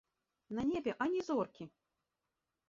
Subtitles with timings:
[0.59, 1.69] На небе ані зоркі.